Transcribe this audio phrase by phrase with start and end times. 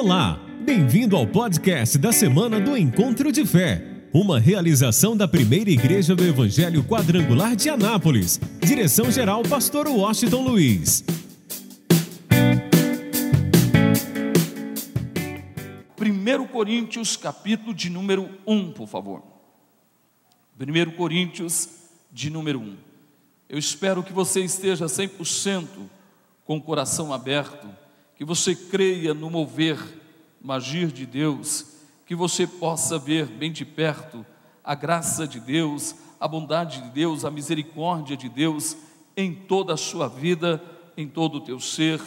[0.00, 3.84] Olá, bem-vindo ao podcast da semana do Encontro de Fé,
[4.14, 8.38] uma realização da primeira igreja do Evangelho Quadrangular de Anápolis.
[8.60, 11.04] Direção-geral, Pastor Washington Luiz.
[16.00, 19.24] 1 Coríntios, capítulo de número 1, por favor.
[20.60, 21.68] 1 Coríntios,
[22.12, 22.76] de número 1.
[23.48, 25.66] Eu espero que você esteja 100%
[26.44, 27.66] com o coração aberto,
[28.18, 29.78] que você creia no mover,
[30.42, 31.66] no agir de Deus,
[32.04, 34.26] que você possa ver bem de perto
[34.64, 38.76] a graça de Deus, a bondade de Deus, a misericórdia de Deus
[39.16, 40.60] em toda a sua vida,
[40.96, 42.00] em todo o teu ser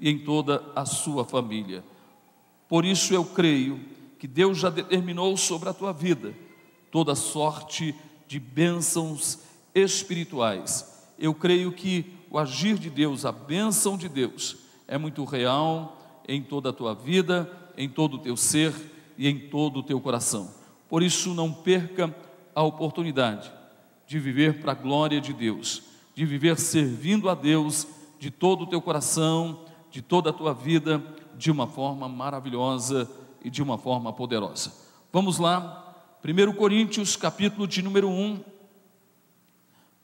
[0.00, 1.84] e em toda a sua família.
[2.66, 3.78] Por isso eu creio
[4.18, 6.34] que Deus já determinou sobre a tua vida
[6.90, 7.94] toda sorte
[8.26, 9.40] de bênçãos
[9.74, 11.10] espirituais.
[11.18, 16.42] Eu creio que o agir de Deus, a bênção de Deus, é muito real em
[16.42, 18.74] toda a tua vida, em todo o teu ser
[19.18, 20.50] e em todo o teu coração.
[20.88, 22.14] Por isso, não perca
[22.54, 23.52] a oportunidade
[24.06, 25.82] de viver para a glória de Deus,
[26.14, 27.86] de viver servindo a Deus
[28.18, 31.02] de todo o teu coração, de toda a tua vida,
[31.36, 33.08] de uma forma maravilhosa
[33.44, 34.72] e de uma forma poderosa.
[35.12, 35.94] Vamos lá,
[36.24, 38.42] 1 Coríntios, capítulo de número 1.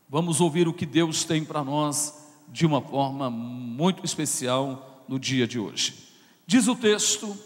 [0.09, 5.47] Vamos ouvir o que Deus tem para nós de uma forma muito especial no dia
[5.47, 5.95] de hoje.
[6.47, 7.37] Diz o texto: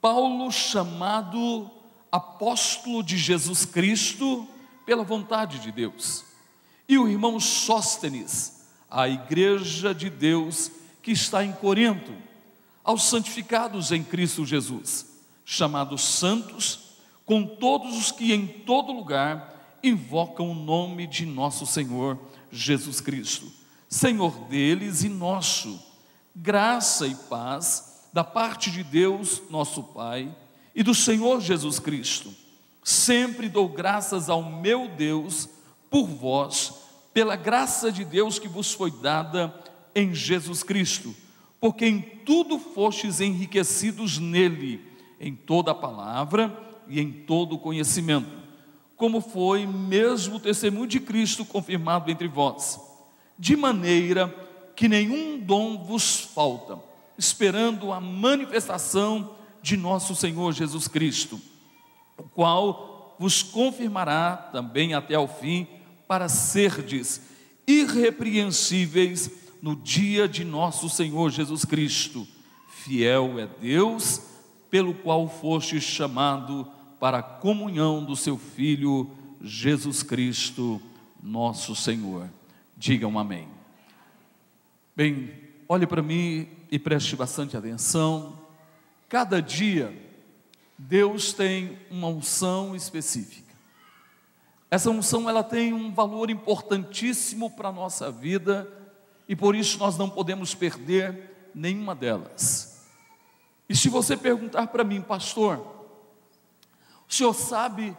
[0.00, 1.70] Paulo, chamado
[2.10, 4.46] apóstolo de Jesus Cristo,
[4.84, 6.24] pela vontade de Deus,
[6.88, 10.70] e o irmão Sóstenes, a igreja de Deus
[11.02, 12.12] que está em Corinto,
[12.84, 15.06] aos santificados em Cristo Jesus,
[15.44, 16.80] chamados santos,
[17.24, 22.18] com todos os que em todo lugar invocam o nome de nosso Senhor
[22.50, 23.50] Jesus Cristo,
[23.92, 25.80] Senhor deles e nosso.
[26.34, 30.34] Graça e paz da parte de Deus, nosso Pai,
[30.74, 32.34] e do Senhor Jesus Cristo.
[32.82, 35.48] Sempre dou graças ao meu Deus
[35.88, 36.74] por vós,
[37.14, 39.54] pela graça de Deus que vos foi dada
[39.94, 41.14] em Jesus Cristo
[41.62, 44.84] porque em tudo fostes enriquecidos nele,
[45.20, 46.52] em toda a palavra
[46.88, 48.28] e em todo o conhecimento,
[48.96, 52.80] como foi mesmo o testemunho de Cristo confirmado entre vós,
[53.38, 54.34] de maneira
[54.74, 56.78] que nenhum dom vos falta,
[57.18, 61.40] esperando a manifestação de nosso Senhor Jesus Cristo,
[62.16, 65.66] o qual vos confirmará também até ao fim,
[66.08, 67.22] para serdes
[67.66, 69.30] irrepreensíveis
[69.62, 72.26] no dia de nosso Senhor Jesus Cristo.
[72.68, 74.20] Fiel é Deus,
[74.68, 76.66] pelo qual foste chamado
[76.98, 79.10] para a comunhão do seu Filho
[79.40, 80.82] Jesus Cristo,
[81.22, 82.28] nosso Senhor.
[82.82, 83.48] Digam amém.
[84.96, 85.32] Bem,
[85.68, 88.36] olhe para mim e preste bastante atenção.
[89.08, 89.96] Cada dia,
[90.76, 93.54] Deus tem uma unção específica.
[94.68, 98.68] Essa unção ela tem um valor importantíssimo para a nossa vida
[99.28, 102.84] e por isso nós não podemos perder nenhuma delas.
[103.68, 105.86] E se você perguntar para mim, pastor,
[107.08, 107.96] o senhor sabe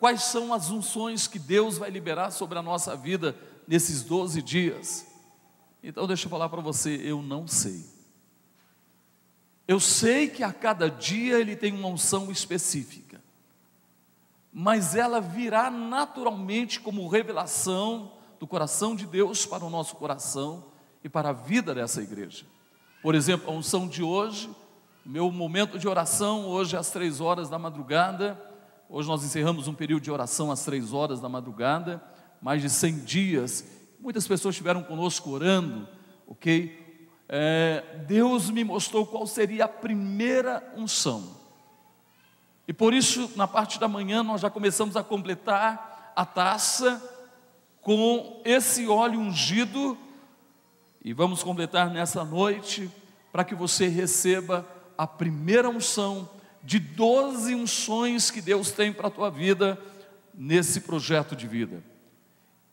[0.00, 5.06] quais são as unções que Deus vai liberar sobre a nossa vida nesses 12 dias?
[5.82, 7.84] Então deixa eu falar para você, eu não sei.
[9.66, 13.22] Eu sei que a cada dia ele tem uma unção específica,
[14.52, 20.64] mas ela virá naturalmente como revelação do coração de Deus para o nosso coração
[21.02, 22.44] e para a vida dessa igreja.
[23.02, 24.50] Por exemplo, a unção de hoje,
[25.04, 28.40] meu momento de oração, hoje às três horas da madrugada,
[28.88, 32.02] hoje nós encerramos um período de oração às três horas da madrugada,
[32.42, 33.64] mais de cem dias,
[34.00, 35.88] muitas pessoas estiveram conosco orando,
[36.26, 36.76] ok?
[37.28, 41.40] É, Deus me mostrou qual seria a primeira unção,
[42.66, 47.02] e por isso, na parte da manhã, nós já começamos a completar a taça
[47.80, 49.96] com esse óleo ungido,
[51.04, 52.90] e vamos completar nessa noite,
[53.32, 56.28] para que você receba a primeira unção
[56.62, 59.80] de 12 unções que Deus tem para a tua vida
[60.32, 61.91] nesse projeto de vida.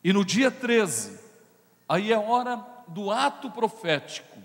[0.03, 1.19] E no dia 13,
[1.87, 4.37] aí é hora do ato profético,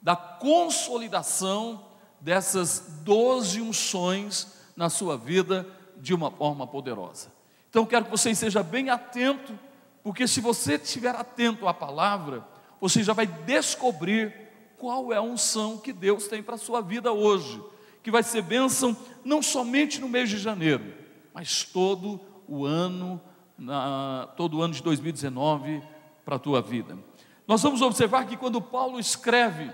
[0.00, 1.84] da consolidação
[2.20, 7.32] dessas 12 unções na sua vida de uma forma poderosa.
[7.70, 9.58] Então quero que você esteja bem atento
[10.04, 12.46] porque se você estiver atento à palavra,
[12.78, 14.34] você já vai descobrir
[14.76, 17.62] qual é a unção que Deus tem para a sua vida hoje,
[18.02, 18.94] que vai ser bênção
[19.24, 20.92] não somente no mês de janeiro,
[21.32, 23.18] mas todo o ano,
[23.58, 25.82] na, todo o ano de 2019
[26.24, 26.98] para a tua vida.
[27.46, 29.70] Nós vamos observar que quando Paulo escreve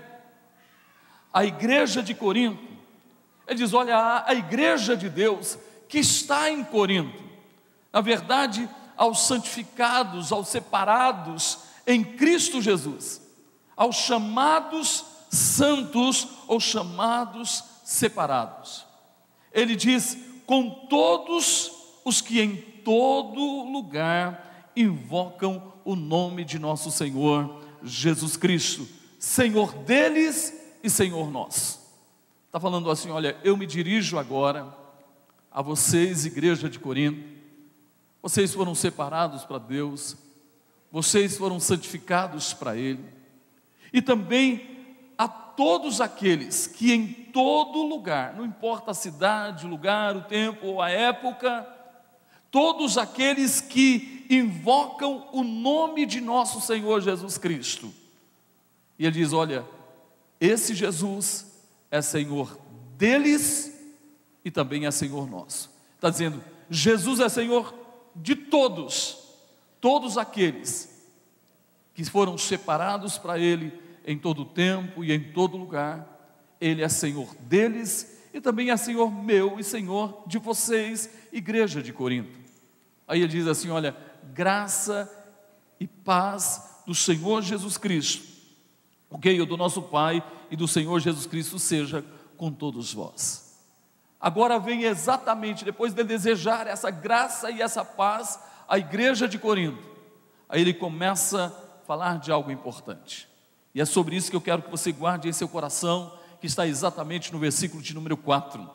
[1.33, 2.63] a igreja de Corinto,
[3.47, 5.57] Ele diz: Olha, a igreja de Deus
[5.87, 7.23] que está em Corinto,
[7.91, 13.21] na verdade, aos santificados, aos separados em Cristo Jesus,
[13.75, 18.85] aos chamados santos ou chamados separados.
[19.53, 21.71] Ele diz: com todos
[22.03, 28.87] os que em todo lugar invocam o nome de nosso Senhor Jesus Cristo,
[29.19, 31.79] Senhor deles e Senhor nosso.
[32.45, 34.75] Está falando assim: olha, eu me dirijo agora
[35.51, 37.23] a vocês, igreja de Corinto,
[38.21, 40.15] vocês foram separados para Deus,
[40.91, 43.03] vocês foram santificados para Ele,
[43.91, 44.69] e também
[45.17, 50.67] a todos aqueles que em todo lugar, não importa a cidade, o lugar, o tempo
[50.67, 51.67] ou a época,
[52.51, 57.91] todos aqueles que invocam o nome de nosso Senhor Jesus Cristo.
[58.99, 59.65] E ele diz: Olha,
[60.39, 61.47] esse Jesus
[61.89, 62.59] é Senhor
[62.97, 63.73] deles
[64.43, 65.71] e também é Senhor nosso.
[65.95, 67.73] Está dizendo: Jesus é Senhor
[68.15, 69.17] de todos,
[69.79, 70.89] todos aqueles
[71.93, 73.73] que foram separados para Ele
[74.05, 76.07] em todo tempo e em todo lugar.
[76.59, 81.91] Ele é Senhor deles e também é Senhor meu e Senhor de vocês, igreja de
[81.91, 82.40] Corinto.
[83.11, 83.93] Aí ele diz assim: olha,
[84.33, 85.11] graça
[85.77, 88.25] e paz do Senhor Jesus Cristo,
[89.09, 89.41] ok?
[89.41, 92.05] O do nosso Pai e do Senhor Jesus Cristo seja
[92.37, 93.59] com todos vós.
[94.17, 99.83] Agora vem exatamente depois de desejar essa graça e essa paz à igreja de Corinto.
[100.47, 103.27] Aí ele começa a falar de algo importante.
[103.75, 106.65] E é sobre isso que eu quero que você guarde em seu coração, que está
[106.65, 108.69] exatamente no versículo de número 4.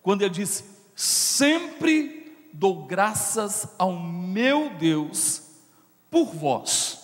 [0.00, 0.62] Quando ele diz:
[0.94, 2.19] Sempre
[2.52, 5.42] dou graças ao meu Deus
[6.10, 6.98] por vós.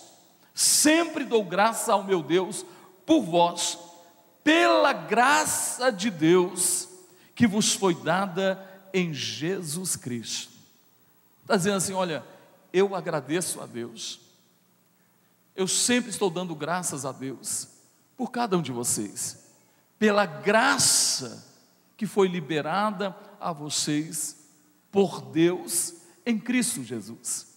[0.54, 2.64] Sempre dou graça ao meu Deus
[3.04, 3.78] por vós,
[4.42, 6.88] pela graça de Deus
[7.34, 10.52] que vos foi dada em Jesus Cristo.
[11.42, 12.24] Está dizendo assim: olha,
[12.72, 14.20] eu agradeço a Deus,
[15.54, 17.68] eu sempre estou dando graças a Deus
[18.16, 19.44] por cada um de vocês,
[19.98, 21.46] pela graça
[21.96, 24.35] que foi liberada a vocês
[24.96, 25.92] por Deus
[26.24, 27.54] em Cristo Jesus.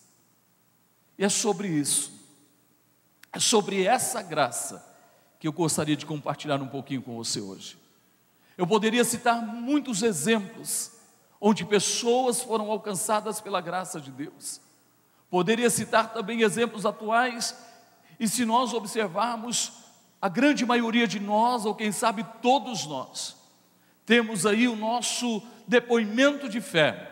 [1.18, 2.12] E é sobre isso,
[3.31, 4.86] é sobre essa graça
[5.39, 7.77] que eu gostaria de compartilhar um pouquinho com você hoje.
[8.57, 10.91] Eu poderia citar muitos exemplos
[11.39, 14.59] onde pessoas foram alcançadas pela graça de Deus.
[15.30, 17.56] Poderia citar também exemplos atuais,
[18.19, 19.71] e se nós observarmos,
[20.21, 23.38] a grande maioria de nós, ou quem sabe todos nós,
[24.06, 27.09] temos aí o nosso depoimento de fé,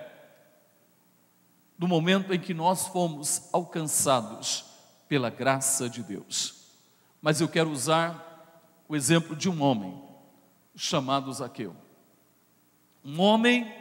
[1.77, 4.65] do momento em que nós fomos alcançados
[5.07, 6.55] pela graça de Deus.
[7.21, 10.01] Mas eu quero usar o exemplo de um homem
[10.75, 11.75] chamado Zaqueu.
[13.03, 13.71] Um homem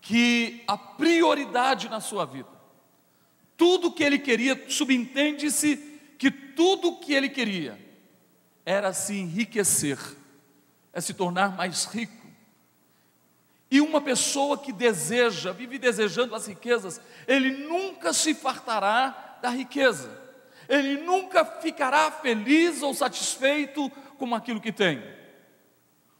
[0.00, 2.48] que a prioridade na sua vida,
[3.56, 5.76] tudo que ele queria, subentende-se
[6.18, 7.78] que tudo que ele queria
[8.64, 9.98] era se enriquecer,
[10.92, 12.17] é se tornar mais rico
[13.70, 20.10] e uma pessoa que deseja, vive desejando as riquezas, ele nunca se fartará da riqueza,
[20.68, 25.02] ele nunca ficará feliz ou satisfeito com aquilo que tem.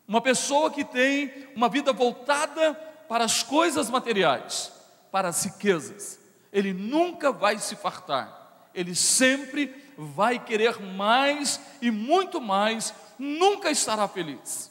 [0.06, 2.74] Uma pessoa que tem uma vida voltada
[3.08, 4.72] para as coisas materiais,
[5.10, 6.18] para as riquezas,
[6.52, 14.06] ele nunca vai se fartar, ele sempre vai querer mais e muito mais, nunca estará
[14.06, 14.70] feliz.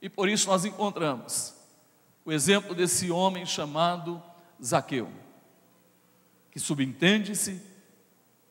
[0.00, 1.59] E por isso nós encontramos
[2.24, 4.22] o exemplo desse homem chamado
[4.62, 5.10] Zaqueu,
[6.50, 7.62] que subentende-se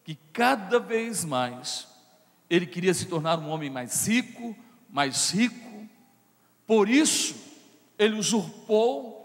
[0.03, 1.87] que cada vez mais
[2.49, 4.55] ele queria se tornar um homem mais rico,
[4.89, 5.87] mais rico,
[6.65, 7.35] por isso
[7.97, 9.19] ele usurpou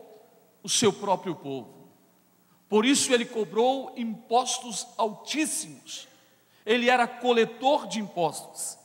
[0.62, 1.88] o seu próprio povo,
[2.68, 6.06] por isso ele cobrou impostos altíssimos,
[6.66, 8.76] ele era coletor de impostos,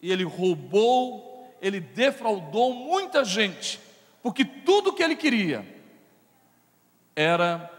[0.00, 3.80] e ele roubou, ele defraudou muita gente,
[4.22, 5.66] porque tudo que ele queria
[7.14, 7.70] era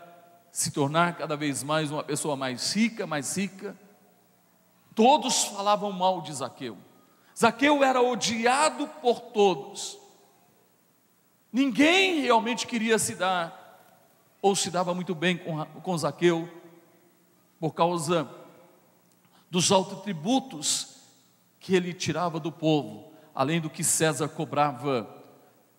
[0.52, 3.78] se tornar cada vez mais uma pessoa mais rica, mais rica.
[4.96, 6.78] Todos falavam mal de Zaqueu.
[7.38, 9.98] Zaqueu era odiado por todos.
[11.52, 13.98] Ninguém realmente queria se dar,
[14.42, 16.50] ou se dava muito bem com, com Zaqueu,
[17.60, 18.30] por causa
[19.50, 20.96] dos altos tributos
[21.60, 25.19] que ele tirava do povo, além do que César cobrava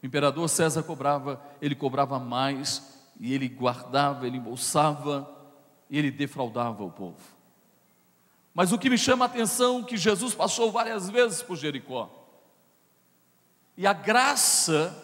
[0.02, 2.82] o imperador César cobrava, ele cobrava mais,
[3.18, 5.30] e ele guardava, ele embolsava,
[5.88, 7.20] e ele defraudava o povo.
[8.54, 12.10] Mas o que me chama a atenção é que Jesus passou várias vezes por Jericó.
[13.76, 14.96] E a graça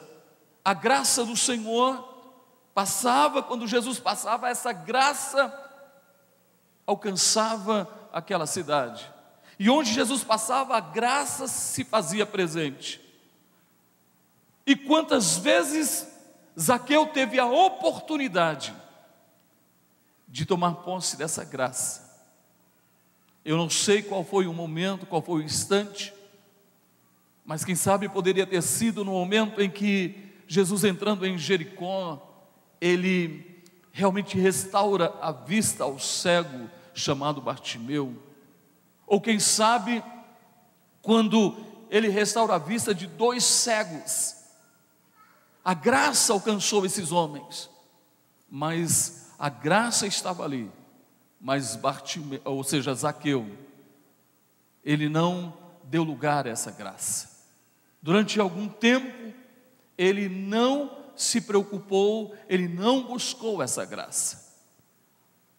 [0.66, 2.02] a graça do Senhor
[2.74, 5.54] passava, quando Jesus passava, essa graça
[6.84, 9.08] alcançava aquela cidade.
[9.60, 13.00] E onde Jesus passava, a graça se fazia presente.
[14.66, 16.08] E quantas vezes
[16.58, 18.74] Zaqueu teve a oportunidade
[20.26, 22.04] de tomar posse dessa graça.
[23.44, 26.12] Eu não sei qual foi o momento, qual foi o instante,
[27.44, 32.44] mas quem sabe poderia ter sido no momento em que Jesus entrando em Jericó,
[32.80, 38.20] ele realmente restaura a vista ao cego chamado Bartimeu.
[39.06, 40.02] Ou quem sabe,
[41.00, 41.56] quando
[41.88, 44.35] ele restaura a vista de dois cegos,
[45.66, 47.68] a graça alcançou esses homens,
[48.48, 50.70] mas a graça estava ali,
[51.40, 53.50] mas Bartimeu, ou seja, Zaqueu,
[54.84, 57.48] ele não deu lugar a essa graça.
[58.00, 59.34] Durante algum tempo,
[59.98, 64.54] ele não se preocupou, ele não buscou essa graça.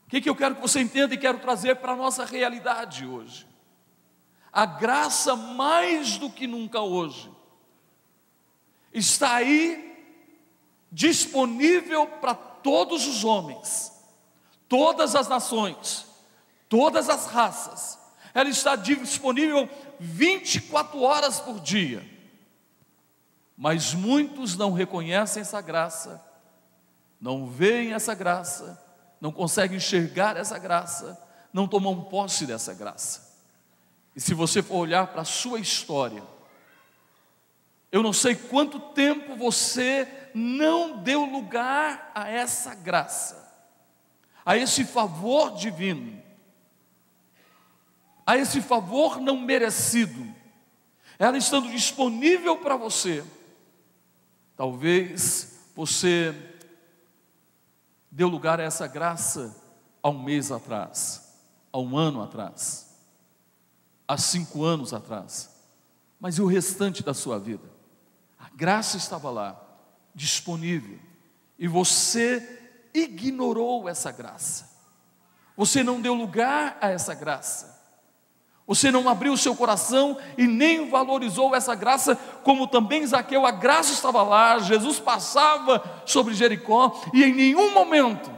[0.06, 3.06] O que, que eu quero que você entenda e quero trazer para a nossa realidade
[3.06, 3.46] hoje?
[4.54, 7.30] A graça, mais do que nunca hoje,
[8.94, 9.87] está aí
[10.92, 13.92] disponível para todos os homens,
[14.68, 16.06] todas as nações,
[16.70, 17.98] todas as raças.
[18.34, 22.06] Ela está disponível 24 horas por dia.
[23.58, 26.24] Mas muitos não reconhecem essa graça,
[27.20, 28.84] não veem essa graça,
[29.20, 31.20] não conseguem enxergar essa graça,
[31.52, 33.36] não tomam posse dessa graça.
[34.16, 36.24] E se você for olhar para a sua história,
[37.92, 43.52] eu não sei quanto tempo você não deu lugar a essa graça,
[44.46, 46.22] a esse favor divino,
[48.26, 50.36] a esse favor não merecido,
[51.18, 53.26] ela estando disponível para você.
[54.56, 56.36] Talvez você
[58.12, 59.56] deu lugar a essa graça
[60.04, 61.36] há um mês atrás,
[61.74, 62.96] há um ano atrás,
[64.08, 65.50] há cinco anos atrás,
[66.20, 67.68] mas e o restante da sua vida?
[68.38, 69.67] A graça estava lá,
[70.18, 70.98] disponível,
[71.60, 72.60] e você
[72.92, 74.68] ignorou essa graça,
[75.56, 77.78] você não deu lugar a essa graça,
[78.66, 83.52] você não abriu o seu coração e nem valorizou essa graça, como também Zaqueu, a
[83.52, 88.32] graça estava lá, Jesus passava sobre Jericó e em nenhum momento,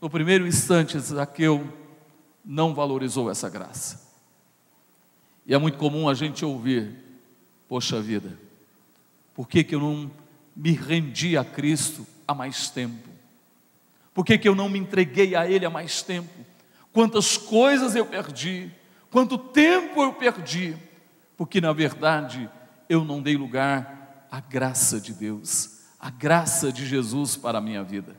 [0.00, 1.72] no primeiro instante, Zaqueu
[2.44, 4.10] não valorizou essa graça.
[5.46, 6.96] E é muito comum a gente ouvir:
[7.68, 8.36] Poxa vida,
[9.34, 10.10] por que, que eu não
[10.54, 13.08] me rendi a Cristo há mais tempo?
[14.12, 16.30] Por que, que eu não me entreguei a Ele há mais tempo?
[16.92, 18.70] Quantas coisas eu perdi,
[19.10, 20.76] Quanto tempo eu perdi,
[21.36, 22.48] porque na verdade
[22.88, 27.82] eu não dei lugar à graça de Deus, à graça de Jesus para a minha
[27.82, 28.16] vida.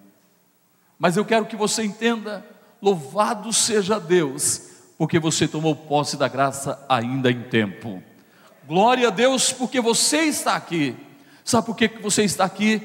[0.99, 2.45] Mas eu quero que você entenda:
[2.81, 4.61] louvado seja Deus,
[4.97, 8.03] porque você tomou posse da graça ainda em tempo.
[8.67, 10.95] Glória a Deus, porque você está aqui.
[11.43, 12.81] Sabe por que você está aqui?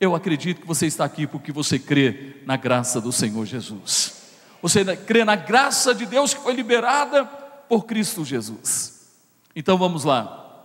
[0.00, 4.14] Eu acredito que você está aqui porque você crê na graça do Senhor Jesus.
[4.60, 9.12] Você crê na graça de Deus que foi liberada por Cristo Jesus.
[9.54, 10.64] Então vamos lá.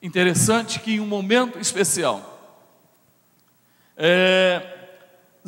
[0.00, 2.36] Interessante que em um momento especial,
[3.96, 4.62] é,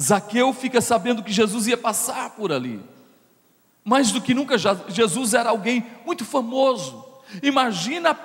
[0.01, 2.83] Zaqueu fica sabendo que Jesus ia passar por ali.
[3.85, 4.57] Mais do que nunca,
[4.89, 7.05] Jesus era alguém muito famoso.
[7.43, 8.19] Imagina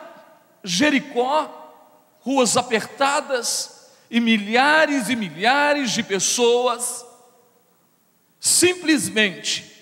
[0.64, 1.63] Jericó,
[2.24, 7.06] ruas apertadas, e milhares e milhares de pessoas
[8.40, 9.74] simplesmente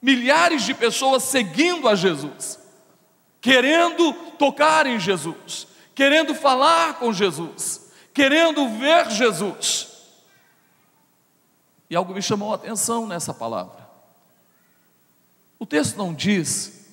[0.00, 2.58] milhares de pessoas seguindo a Jesus,
[3.40, 9.88] querendo tocar em Jesus, querendo falar com Jesus, querendo ver Jesus.
[11.88, 13.84] E algo me chamou a atenção nessa palavra.
[15.58, 16.86] O texto não diz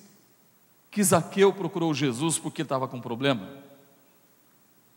[0.90, 3.48] que Zaqueu procurou Jesus porque estava com problema,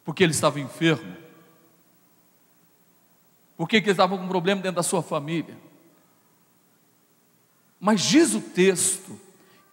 [0.08, 1.18] porque ele estava enfermo,
[3.58, 5.58] porque ele estava com problema dentro da sua família.
[7.78, 9.20] Mas diz o texto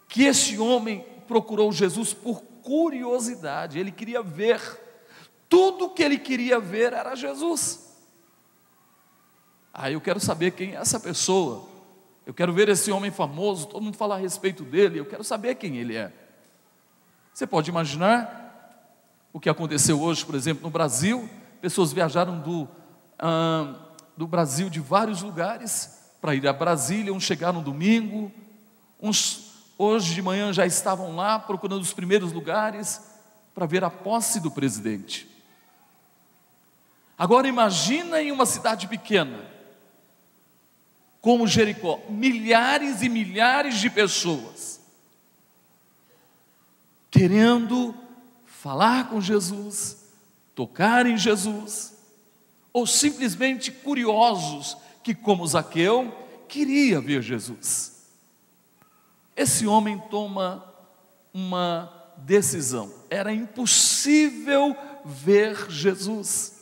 [0.09, 4.59] que esse homem procurou Jesus por curiosidade, ele queria ver,
[5.47, 7.95] tudo que ele queria ver era Jesus.
[9.73, 11.65] Aí ah, eu quero saber quem é essa pessoa,
[12.25, 15.55] eu quero ver esse homem famoso, todo mundo fala a respeito dele, eu quero saber
[15.55, 16.11] quem ele é.
[17.33, 18.44] Você pode imaginar
[19.35, 22.65] o que aconteceu hoje, por exemplo, no Brasil, pessoas viajaram do,
[23.19, 23.75] ah,
[24.15, 28.31] do Brasil de vários lugares para ir a Brasília, uns chegaram domingo,
[28.97, 33.01] uns hoje de manhã já estavam lá procurando os primeiros lugares
[33.53, 35.27] para ver a posse do presidente.
[37.17, 39.43] Agora imagina em uma cidade pequena,
[41.19, 44.79] como Jericó, milhares e milhares de pessoas
[47.11, 47.93] querendo
[48.65, 50.07] falar com Jesus,
[50.55, 51.93] tocar em Jesus,
[52.73, 56.11] ou simplesmente curiosos que, como Zaqueu,
[56.49, 58.07] queria ver Jesus.
[59.35, 60.65] Esse homem toma
[61.31, 62.91] uma decisão.
[63.07, 66.55] Era impossível ver Jesus.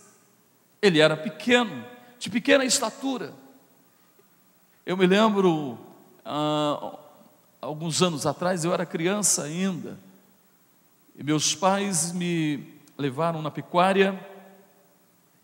[0.81, 1.85] Ele era pequeno,
[2.19, 3.33] de pequena estatura.
[4.85, 5.77] Eu me lembro,
[6.25, 6.99] ah,
[7.61, 9.97] alguns anos atrás, eu era criança ainda,
[11.15, 12.63] e meus pais me
[12.97, 14.19] levaram na pecuária,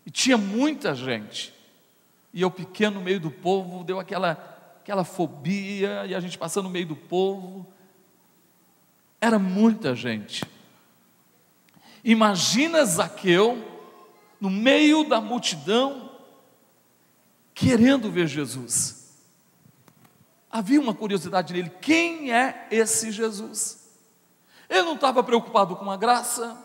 [0.04, 1.52] e tinha muita gente,
[2.32, 4.32] e eu pequeno no meio do povo, deu aquela,
[4.80, 7.66] aquela fobia, e a gente passando no meio do povo,
[9.20, 10.44] era muita gente.
[12.02, 13.62] Imagina Zaqueu,
[14.40, 16.10] no meio da multidão,
[17.54, 19.00] querendo ver Jesus
[20.50, 23.79] havia uma curiosidade nele: quem é esse Jesus?
[24.70, 26.56] Ele não estava preocupado com a graça,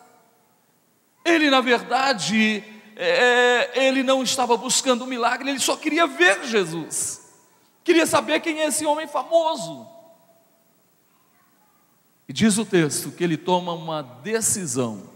[1.25, 2.63] ele, na verdade,
[2.95, 7.33] é, ele não estava buscando um milagre, ele só queria ver Jesus,
[7.83, 9.87] queria saber quem é esse homem famoso.
[12.29, 15.09] E diz o texto que ele toma uma decisão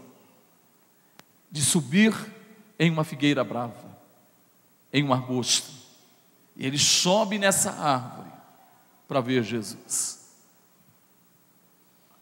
[1.48, 2.12] de subir
[2.76, 3.98] em uma figueira brava,
[4.92, 5.70] em um arbusto,
[6.56, 8.30] e ele sobe nessa árvore
[9.06, 10.19] para ver Jesus.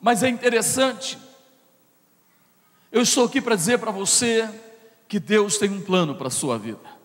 [0.00, 1.18] Mas é interessante,
[2.90, 4.48] eu estou aqui para dizer para você
[5.08, 6.98] que Deus tem um plano para a sua vida.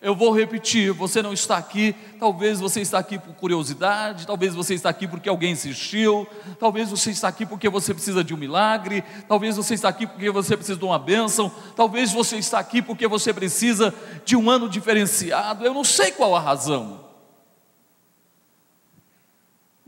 [0.00, 4.74] Eu vou repetir, você não está aqui, talvez você está aqui por curiosidade, talvez você
[4.74, 6.24] está aqui porque alguém insistiu,
[6.58, 10.30] talvez você está aqui porque você precisa de um milagre, talvez você está aqui porque
[10.30, 13.92] você precisa de uma bênção, talvez você está aqui porque você precisa
[14.24, 17.07] de um ano diferenciado, eu não sei qual a razão.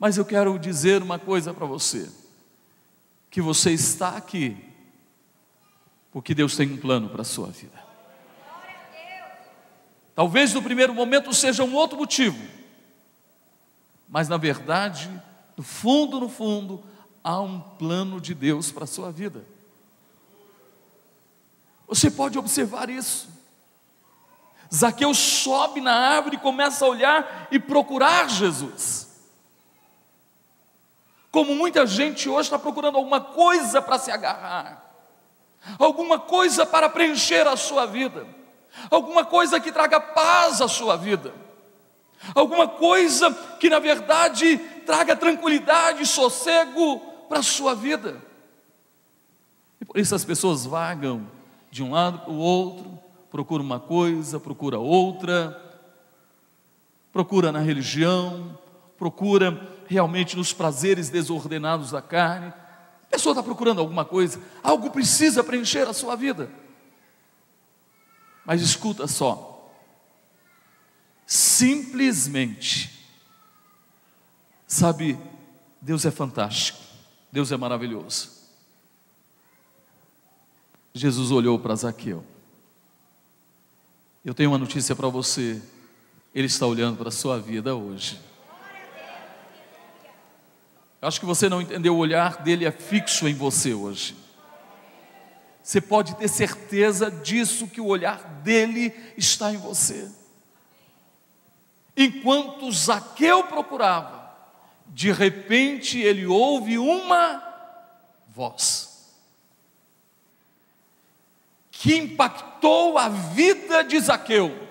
[0.00, 2.10] Mas eu quero dizer uma coisa para você:
[3.30, 4.56] que você está aqui,
[6.10, 7.78] porque Deus tem um plano para a sua vida.
[10.14, 12.42] Talvez no primeiro momento seja um outro motivo,
[14.08, 15.10] mas na verdade,
[15.54, 16.82] no fundo, no fundo,
[17.22, 19.44] há um plano de Deus para a sua vida.
[21.86, 23.28] Você pode observar isso.
[24.72, 29.09] Zaqueu sobe na árvore e começa a olhar e procurar Jesus.
[31.30, 34.84] Como muita gente hoje está procurando alguma coisa para se agarrar,
[35.78, 38.26] alguma coisa para preencher a sua vida,
[38.90, 41.32] alguma coisa que traga paz à sua vida,
[42.34, 48.20] alguma coisa que na verdade traga tranquilidade e sossego para a sua vida.
[49.80, 51.26] E por isso as pessoas vagam
[51.70, 52.98] de um lado para o outro,
[53.30, 55.56] procura uma coisa, procura outra,
[57.12, 58.58] procura na religião,
[58.98, 59.52] procura
[59.90, 62.54] realmente nos prazeres desordenados da carne.
[63.02, 66.48] A pessoa está procurando alguma coisa, algo precisa preencher a sua vida.
[68.44, 69.68] Mas escuta só,
[71.26, 73.04] simplesmente,
[74.64, 75.18] sabe,
[75.80, 76.78] Deus é fantástico,
[77.32, 78.30] Deus é maravilhoso.
[80.94, 82.24] Jesus olhou para Zaqueu.
[84.24, 85.60] Eu tenho uma notícia para você,
[86.32, 88.29] Ele está olhando para a sua vida hoje.
[91.02, 94.14] Acho que você não entendeu, o olhar dele é fixo em você hoje.
[95.62, 100.10] Você pode ter certeza disso, que o olhar dele está em você.
[101.96, 104.30] Enquanto Zaqueu procurava,
[104.88, 107.42] de repente ele ouve uma
[108.28, 108.88] voz
[111.70, 114.68] que impactou a vida de Zaqueu,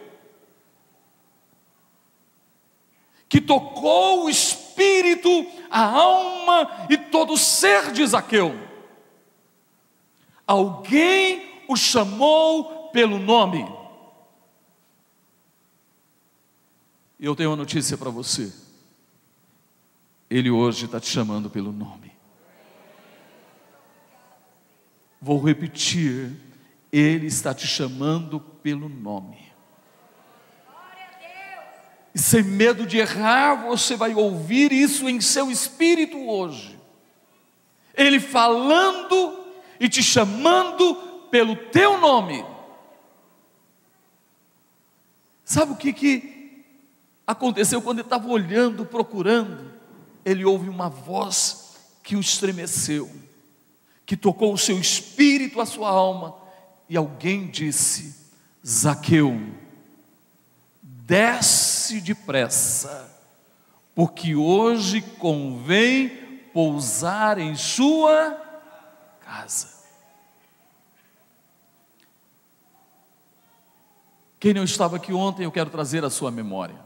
[3.28, 8.56] que tocou o espírito espírito, a alma e todo o ser de Zaqueu.
[10.46, 13.66] Alguém o chamou pelo nome.
[17.20, 18.52] E eu tenho uma notícia para você.
[20.30, 22.12] Ele hoje está te chamando pelo nome.
[25.22, 26.32] Vou repetir,
[26.92, 29.49] Ele está te chamando pelo nome.
[32.20, 36.78] Sem medo de errar, você vai ouvir isso em seu espírito hoje.
[37.96, 39.46] Ele falando
[39.80, 40.96] e te chamando
[41.32, 42.46] pelo teu nome.
[45.46, 46.66] Sabe o que, que
[47.26, 49.72] aconteceu quando ele estava olhando, procurando?
[50.26, 53.10] Ele ouve uma voz que o estremeceu,
[54.06, 56.36] que tocou o seu espírito, a sua alma,
[56.90, 58.14] e alguém disse:
[58.68, 59.40] Zaqueu,
[60.84, 63.10] desce depressa,
[63.96, 66.10] porque hoje convém
[66.54, 68.38] pousar em sua
[69.22, 69.80] casa.
[74.40, 76.80] Quem não estava aqui ontem, eu quero trazer a sua memória.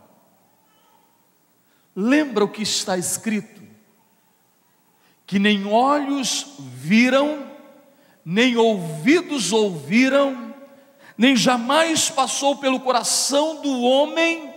[1.96, 3.62] Lembra o que está escrito?
[5.26, 7.52] Que nem olhos viram,
[8.26, 10.54] nem ouvidos ouviram,
[11.18, 14.53] nem jamais passou pelo coração do homem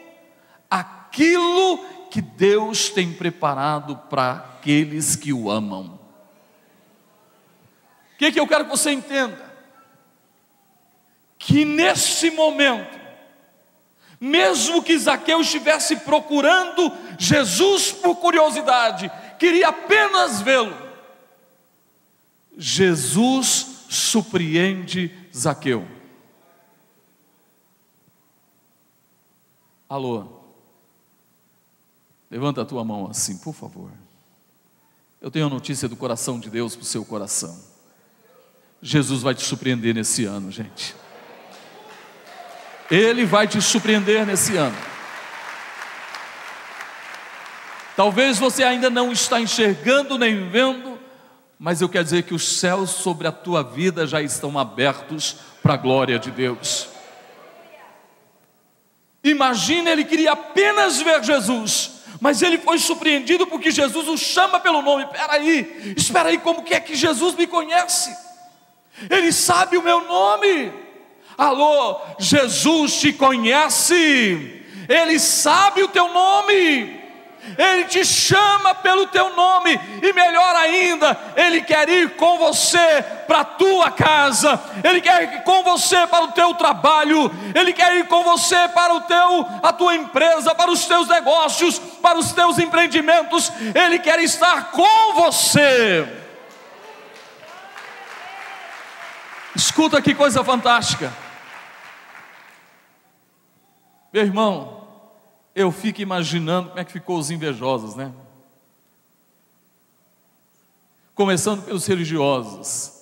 [0.71, 1.79] aquilo
[2.11, 5.99] que Deus tem preparado para aqueles que o amam.
[8.15, 9.55] O que, que eu quero que você entenda?
[11.39, 12.99] Que nesse momento,
[14.19, 20.75] mesmo que Zaqueu estivesse procurando Jesus por curiosidade, queria apenas vê-lo,
[22.57, 25.87] Jesus surpreende Zaqueu.
[29.89, 30.36] Alô,
[32.31, 33.91] levanta a tua mão assim, por favor.
[35.21, 37.59] Eu tenho a notícia do coração de Deus para o seu coração.
[38.83, 40.95] Jesus vai te surpreender nesse ano, gente.
[42.91, 44.77] Ele vai te surpreender nesse ano.
[47.97, 50.99] Talvez você ainda não está enxergando nem vendo,
[51.59, 55.75] mas eu quero dizer que os céus sobre a tua vida já estão abertos para
[55.75, 56.89] a glória de Deus.
[59.25, 64.83] Imagina, ele queria apenas ver Jesus, mas ele foi surpreendido porque Jesus o chama pelo
[64.83, 65.05] nome.
[65.05, 68.17] Espera aí, espera aí, como que é que Jesus me conhece?
[69.11, 70.73] Ele sabe o meu nome.
[71.37, 76.99] Alô, Jesus te conhece, Ele sabe o teu nome,
[77.57, 83.41] Ele te chama pelo teu nome, e melhor ainda, Ele quer ir com você para
[83.41, 88.07] a tua casa, Ele quer ir com você para o teu trabalho, Ele quer ir
[88.07, 92.59] com você para o teu, a tua empresa, para os teus negócios, para os teus
[92.59, 96.07] empreendimentos, Ele quer estar com você.
[99.55, 101.11] Escuta que coisa fantástica.
[104.13, 104.76] Meu irmão,
[105.57, 108.13] eu fico imaginando como é que ficou os invejosos, né?
[111.15, 112.93] Começando pelos religiosos.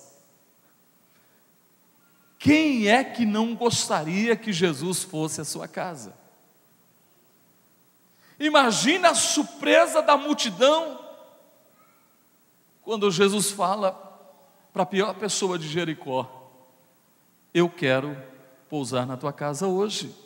[2.39, 6.15] Quem é que não gostaria que Jesus fosse à sua casa?
[8.39, 11.03] Imagina a surpresa da multidão
[12.83, 13.91] quando Jesus fala
[14.71, 16.53] para a pior pessoa de Jericó:
[17.53, 18.15] Eu quero
[18.69, 20.23] pousar na tua casa hoje.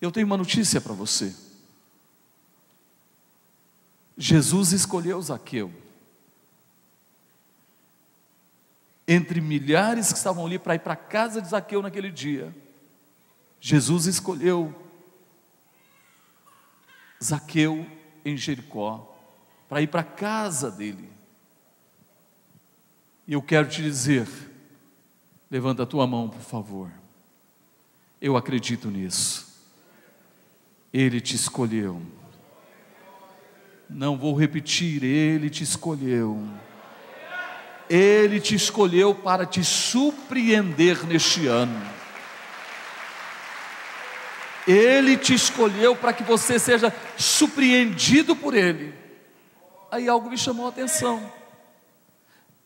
[0.00, 1.34] Eu tenho uma notícia para você.
[4.16, 5.72] Jesus escolheu Zaqueu.
[9.06, 12.54] Entre milhares que estavam ali para ir para a casa de Zaqueu naquele dia,
[13.60, 14.74] Jesus escolheu
[17.22, 17.86] Zaqueu
[18.24, 19.16] em Jericó
[19.68, 21.10] para ir para a casa dele.
[23.26, 24.28] E eu quero te dizer,
[25.50, 26.90] levanta a tua mão, por favor.
[28.20, 29.47] Eu acredito nisso.
[30.98, 32.02] Ele te escolheu.
[33.88, 36.44] Não vou repetir, Ele te escolheu.
[37.88, 41.80] Ele te escolheu para te surpreender neste ano.
[44.66, 48.92] Ele te escolheu para que você seja surpreendido por Ele.
[49.92, 51.32] Aí algo me chamou a atenção.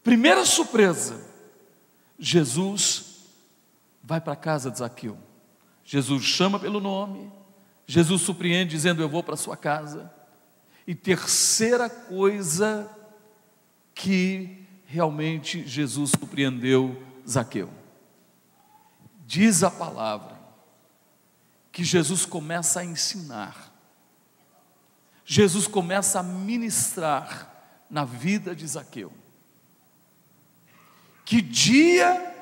[0.03, 1.23] Primeira surpresa:
[2.19, 3.27] Jesus
[4.03, 5.19] vai para a casa de Zaqueu.
[5.85, 7.42] Jesus chama pelo nome
[7.93, 10.11] Jesus surpreende dizendo: Eu vou para sua casa.
[10.87, 12.91] E terceira coisa
[13.95, 16.97] que realmente Jesus surpreendeu
[17.29, 17.69] Zaqueu.
[19.27, 20.41] Diz a palavra
[21.71, 23.71] que Jesus começa a ensinar,
[25.23, 27.53] Jesus começa a ministrar
[27.91, 29.13] na vida de Zaqueu.
[31.27, 32.35] Que dia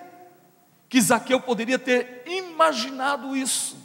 [0.89, 3.80] que Zaqueu poderia ter imaginado isso?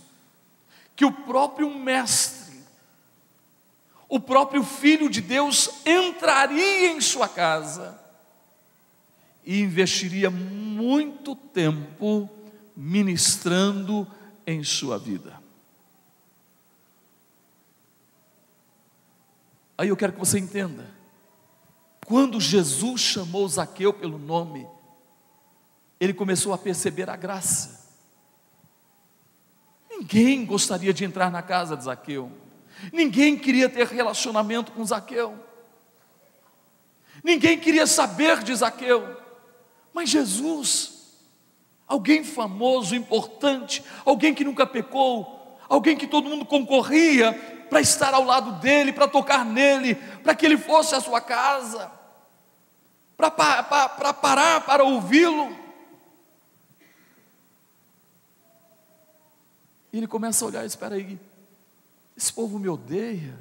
[0.95, 2.61] Que o próprio Mestre,
[4.07, 7.99] o próprio Filho de Deus, entraria em sua casa
[9.43, 12.29] e investiria muito tempo
[12.75, 14.07] ministrando
[14.45, 15.39] em sua vida.
[19.77, 20.89] Aí eu quero que você entenda.
[22.05, 24.65] Quando Jesus chamou Zaqueu pelo nome,
[25.99, 27.84] ele começou a perceber a graça.
[29.97, 32.29] Ninguém gostaria de entrar na casa de Zaqueu.
[32.91, 35.33] Ninguém queria ter relacionamento com Zaqueu.
[37.23, 39.17] Ninguém queria saber de Zaqueu.
[39.93, 41.15] Mas Jesus,
[41.87, 47.33] alguém famoso, importante, alguém que nunca pecou, alguém que todo mundo concorria
[47.69, 51.89] para estar ao lado dele, para tocar nele, para que ele fosse à sua casa,
[53.15, 53.31] para
[54.13, 55.64] parar para ouvi-lo.
[59.95, 61.17] E ele começa a olhar, espera aí,
[62.17, 63.39] esse povo me odeia,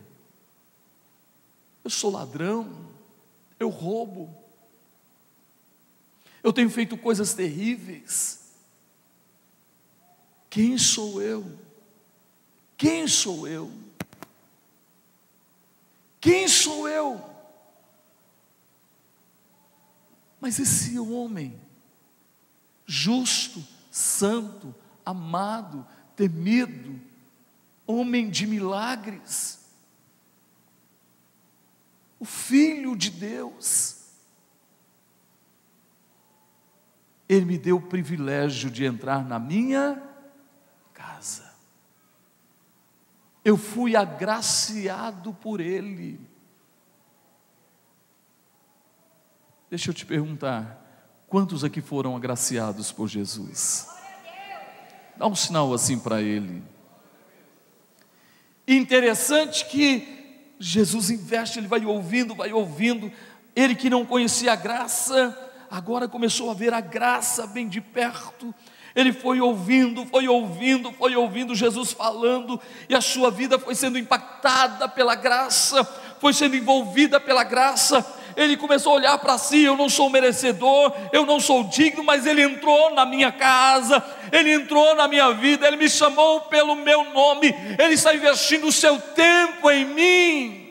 [1.82, 2.92] eu sou ladrão,
[3.58, 4.32] eu roubo,
[6.44, 8.38] eu tenho feito coisas terríveis.
[10.48, 11.58] Quem sou eu?
[12.76, 13.72] Quem sou eu?
[16.20, 17.20] Quem sou eu?
[20.40, 21.60] Mas esse homem,
[22.86, 24.72] justo, santo,
[25.04, 25.84] amado,
[26.16, 27.00] temido,
[27.86, 29.64] homem de milagres,
[32.18, 34.02] o Filho de Deus,
[37.28, 40.02] Ele me deu o privilégio de entrar na minha
[40.92, 41.52] casa.
[43.44, 46.18] Eu fui agraciado por Ele.
[49.68, 50.80] Deixa eu te perguntar:
[51.28, 53.93] quantos aqui foram agraciados por Jesus?
[55.16, 56.62] Dá um sinal assim para ele.
[58.66, 60.08] Interessante que
[60.58, 63.12] Jesus investe, ele vai ouvindo, vai ouvindo.
[63.54, 65.36] Ele que não conhecia a graça,
[65.70, 68.54] agora começou a ver a graça bem de perto.
[68.94, 73.98] Ele foi ouvindo, foi ouvindo, foi ouvindo Jesus falando, e a sua vida foi sendo
[73.98, 75.84] impactada pela graça,
[76.20, 78.04] foi sendo envolvida pela graça
[78.36, 82.26] ele começou a olhar para si: eu não sou merecedor, eu não sou digno, mas
[82.26, 87.04] ele entrou na minha casa, ele entrou na minha vida, ele me chamou pelo meu
[87.12, 90.64] nome, ele está investindo o seu tempo em mim.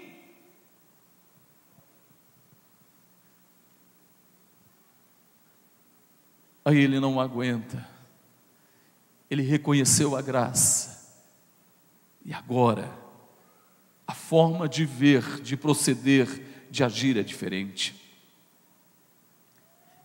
[6.65, 7.86] Aí ele não aguenta,
[9.30, 11.12] ele reconheceu a graça,
[12.26, 12.89] e agora,
[14.08, 17.93] a forma de ver, de proceder, de agir é diferente.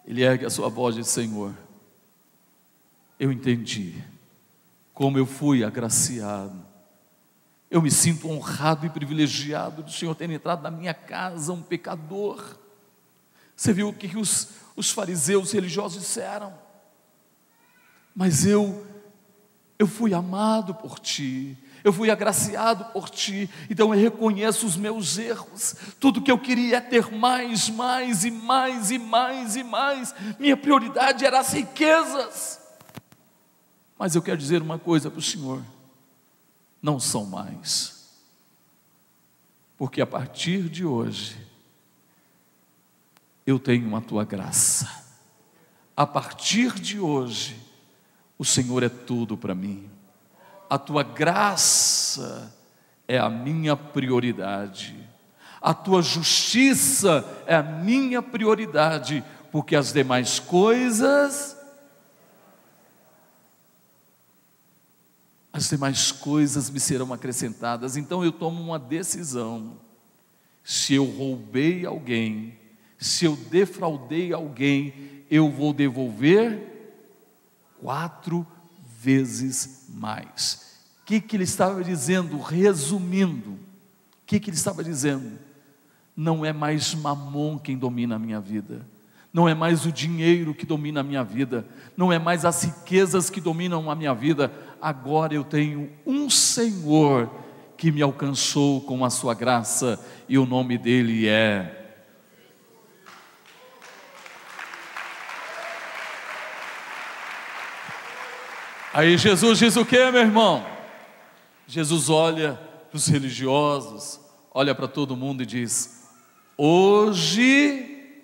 [0.04, 1.54] Ele ergue a sua voz e diz: Senhor,
[3.18, 4.04] eu entendi
[4.92, 6.62] como eu fui agraciado.
[7.70, 12.58] Eu me sinto honrado e privilegiado do Senhor ter entrado na minha casa, um pecador.
[13.56, 16.52] Você viu o que os, os fariseus religiosos disseram?
[18.14, 18.86] Mas eu,
[19.78, 25.16] eu fui amado por ti, eu fui agraciado por ti, então eu reconheço os meus
[25.18, 25.74] erros.
[26.00, 30.14] Tudo que eu queria é ter mais, mais e mais e mais e mais.
[30.38, 32.60] Minha prioridade era as riquezas.
[33.98, 35.62] Mas eu quero dizer uma coisa para o Senhor:
[36.82, 38.08] não são mais,
[39.76, 41.36] porque a partir de hoje,
[43.46, 45.06] eu tenho a tua graça.
[45.96, 47.56] A partir de hoje,
[48.38, 49.97] o Senhor é tudo para mim
[50.68, 52.54] a tua graça
[53.06, 54.96] é a minha prioridade,
[55.60, 61.56] a tua justiça é a minha prioridade, porque as demais coisas,
[65.52, 67.96] as demais coisas me serão acrescentadas.
[67.96, 69.76] Então eu tomo uma decisão.
[70.62, 72.58] Se eu roubei alguém,
[72.98, 76.78] se eu defraudei alguém, eu vou devolver
[77.80, 78.46] quatro
[79.08, 80.76] vezes mais.
[81.00, 82.38] O que, que ele estava dizendo?
[82.38, 83.58] Resumindo, o
[84.26, 85.38] que, que ele estava dizendo?
[86.14, 88.84] Não é mais mamon quem domina a minha vida,
[89.32, 91.64] não é mais o dinheiro que domina a minha vida,
[91.96, 97.30] não é mais as riquezas que dominam a minha vida, agora eu tenho um Senhor
[97.78, 101.77] que me alcançou com a sua graça e o nome dele é
[108.92, 110.64] Aí Jesus diz o que, meu irmão?
[111.66, 112.58] Jesus olha
[112.90, 114.18] para os religiosos,
[114.50, 116.08] olha para todo mundo e diz:
[116.56, 118.22] Hoje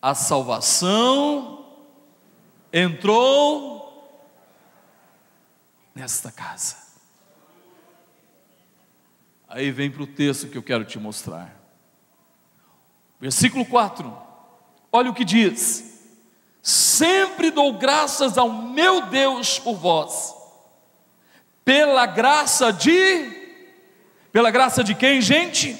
[0.00, 1.66] a salvação
[2.72, 3.84] entrou
[5.94, 6.76] nesta casa.
[9.48, 11.54] Aí vem para o texto que eu quero te mostrar.
[13.20, 14.16] Versículo 4.
[14.92, 15.93] Olha o que diz:
[16.66, 20.34] Sempre dou graças ao meu Deus por vós,
[21.62, 23.44] pela graça de.
[24.32, 25.78] Pela graça de quem, gente?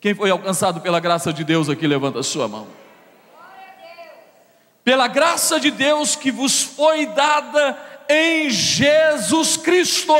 [0.00, 2.66] Quem foi alcançado pela graça de Deus aqui, levanta a sua mão.
[4.82, 10.14] Pela graça de Deus que vos foi dada em Jesus Cristo.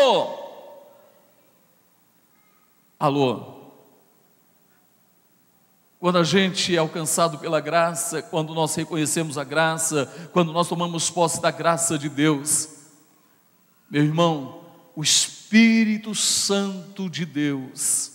[3.01, 3.56] Alô?
[5.99, 11.09] Quando a gente é alcançado pela graça, quando nós reconhecemos a graça, quando nós tomamos
[11.09, 12.69] posse da graça de Deus,
[13.91, 14.61] meu irmão,
[14.95, 18.13] o Espírito Santo de Deus,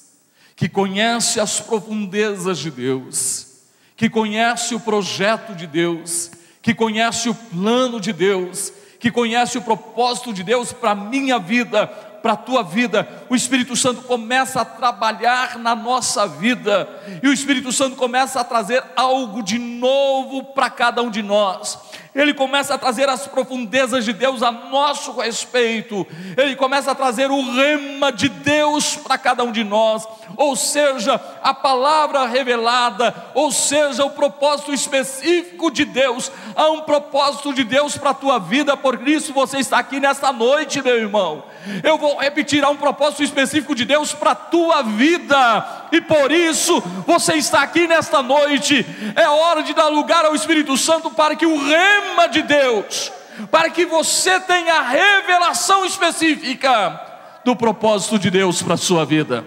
[0.56, 3.48] que conhece as profundezas de Deus,
[3.96, 6.30] que conhece o projeto de Deus,
[6.62, 11.40] que conhece o plano de Deus, que conhece o propósito de Deus para a minha
[11.40, 11.88] vida,
[12.22, 16.88] para a tua vida, o Espírito Santo começa a trabalhar na nossa vida,
[17.22, 21.80] e o Espírito Santo começa a trazer algo de novo para cada um de nós.
[22.14, 26.06] Ele começa a trazer as profundezas de Deus a nosso respeito,
[26.36, 30.06] ele começa a trazer o rema de Deus para cada um de nós,
[30.36, 36.30] ou seja, a palavra revelada, ou seja, o propósito específico de Deus.
[36.54, 40.34] Há um propósito de Deus para a tua vida, por isso você está aqui nesta
[40.34, 41.44] noite, meu irmão.
[41.84, 46.32] Eu vou repetir: há um propósito específico de Deus para a tua vida, e por
[46.32, 48.86] isso você está aqui nesta noite.
[49.16, 53.12] É hora de dar lugar ao Espírito Santo para que o rema de Deus,
[53.50, 57.00] para que você tenha a revelação específica
[57.44, 59.44] do propósito de Deus para a sua vida.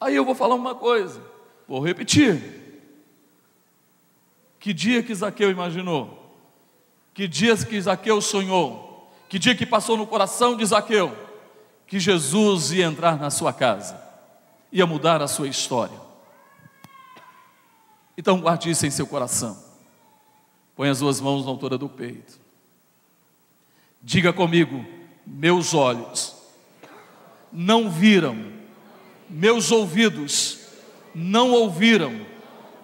[0.00, 1.20] Aí eu vou falar uma coisa,
[1.68, 2.60] vou repetir.
[4.58, 6.36] Que dia que Zaqueu imaginou?
[7.14, 8.91] Que dias que Zaqueu sonhou?
[9.32, 11.16] Que dia que passou no coração de Zaqueu
[11.86, 13.98] que Jesus ia entrar na sua casa,
[14.70, 15.98] ia mudar a sua história.
[18.14, 19.56] Então guarde isso em seu coração.
[20.76, 22.38] Põe as duas mãos na altura do peito.
[24.02, 24.84] Diga comigo:
[25.26, 26.36] meus olhos
[27.50, 28.52] não viram,
[29.30, 30.58] meus ouvidos
[31.14, 32.26] não ouviram,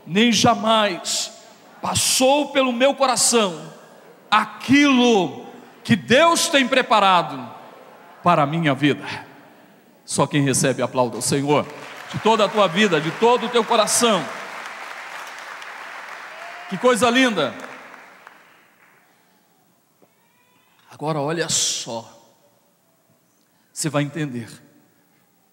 [0.06, 1.30] nem jamais
[1.82, 3.70] passou pelo meu coração
[4.30, 5.47] aquilo
[5.88, 7.50] que Deus tem preparado
[8.22, 9.02] para a minha vida.
[10.04, 11.66] Só quem recebe aplauda ao Senhor,
[12.12, 14.22] de toda a tua vida, de todo o teu coração.
[16.68, 17.54] Que coisa linda.
[20.90, 22.06] Agora olha só,
[23.72, 24.50] você vai entender.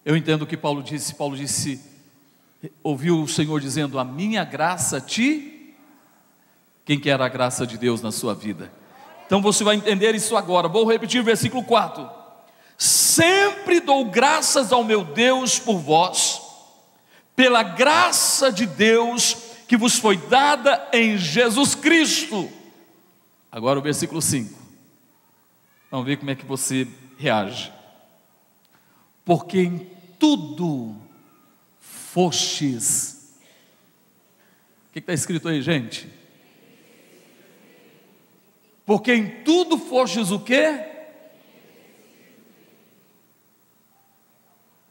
[0.04, 1.14] Eu entendo o que Paulo disse.
[1.14, 1.82] Paulo disse,
[2.82, 5.74] ouviu o Senhor dizendo: A minha graça te.
[6.84, 8.70] Quem quer a graça de Deus na sua vida?
[9.26, 10.68] Então você vai entender isso agora.
[10.68, 12.08] Vou repetir o versículo 4.
[12.78, 16.40] Sempre dou graças ao meu Deus por vós,
[17.34, 19.36] pela graça de Deus
[19.66, 22.48] que vos foi dada em Jesus Cristo.
[23.50, 24.56] Agora o versículo 5.
[25.90, 26.86] Vamos ver como é que você
[27.18, 27.72] reage.
[29.24, 29.78] Porque em
[30.18, 30.94] tudo
[31.80, 33.34] fostes.
[34.88, 36.08] O que está escrito aí, gente?
[38.86, 40.92] Porque em tudo fostes o quê?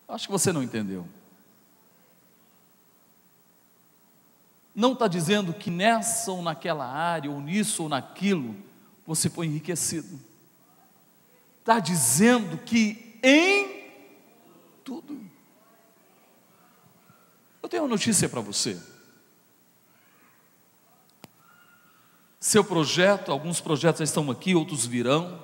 [0.08, 1.08] Acho que você não entendeu.
[4.76, 8.54] Não está dizendo que nessa ou naquela área, ou nisso ou naquilo,
[9.08, 10.20] você foi enriquecido.
[11.62, 13.90] Está dizendo que em
[14.84, 15.18] tudo.
[17.64, 18.95] Eu tenho uma notícia para você.
[22.46, 25.42] Seu projeto, alguns projetos já estão aqui, outros virão.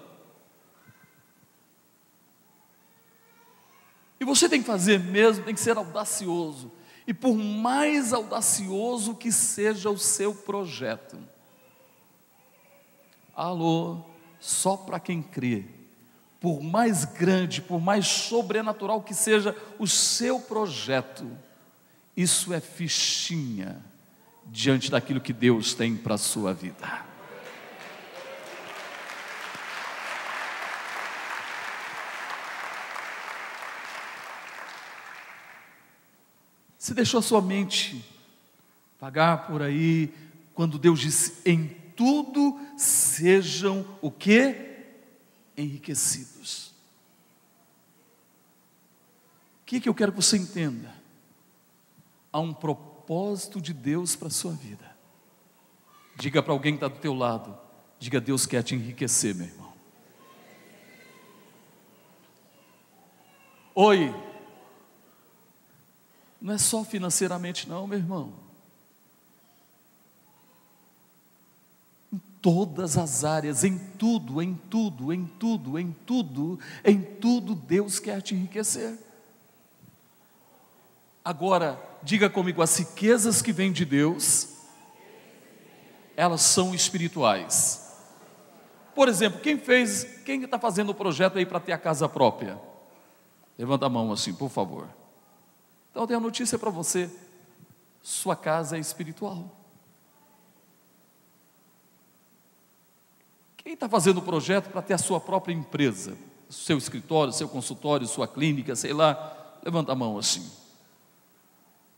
[4.20, 6.72] E você tem que fazer mesmo, tem que ser audacioso.
[7.08, 11.18] E por mais audacioso que seja o seu projeto,
[13.36, 14.02] alô,
[14.40, 15.66] só para quem crê,
[16.40, 21.26] por mais grande, por mais sobrenatural que seja o seu projeto,
[22.16, 23.91] isso é fichinha
[24.52, 27.06] diante daquilo que Deus tem para a sua vida.
[36.78, 38.04] Você deixou a sua mente
[39.00, 40.14] pagar por aí
[40.54, 44.70] quando Deus disse: em tudo sejam o que?
[45.56, 46.74] Enriquecidos.
[49.62, 50.94] O que, que eu quero que você entenda?
[52.34, 54.90] Há um propósito propósito de Deus para a sua vida.
[56.18, 57.58] Diga para alguém que está do teu lado,
[58.00, 59.74] diga Deus quer te enriquecer, meu irmão.
[63.76, 64.16] Oi,
[66.40, 68.32] não é só financeiramente não, meu irmão.
[72.14, 78.00] Em todas as áreas, em tudo, em tudo, em tudo, em tudo, em tudo Deus
[78.00, 79.11] quer te enriquecer.
[81.24, 84.50] Agora, diga comigo, as riquezas que vêm de Deus,
[86.16, 87.96] elas são espirituais.
[88.96, 92.60] Por exemplo, quem fez, quem está fazendo o projeto aí para ter a casa própria?
[93.58, 94.88] Levanta a mão assim, por favor.
[95.92, 97.10] Então eu tenho a notícia para você.
[98.02, 99.46] sua casa é espiritual.
[103.58, 106.18] Quem está fazendo o projeto para ter a sua própria empresa,
[106.50, 110.61] seu escritório, seu consultório, sua clínica, sei lá, levanta a mão assim.